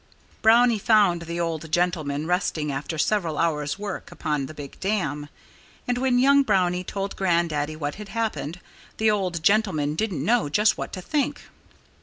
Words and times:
Brownie 0.41 0.79
found 0.79 1.21
the 1.21 1.39
old 1.39 1.71
gentleman 1.71 2.25
resting 2.25 2.71
after 2.71 2.97
several 2.97 3.37
hours' 3.37 3.77
work 3.77 4.11
upon 4.11 4.47
the 4.47 4.53
big 4.55 4.79
dam. 4.79 5.29
And 5.87 5.99
when 5.99 6.17
young 6.17 6.41
Brownie 6.41 6.83
told 6.83 7.15
Grandaddy 7.15 7.75
what 7.75 7.93
had 8.01 8.09
happened, 8.09 8.59
the 8.97 9.11
old 9.11 9.43
gentleman 9.43 9.93
didn't 9.93 10.25
know 10.25 10.49
just 10.49 10.75
what 10.75 10.91
to 10.93 11.03
think. 11.03 11.41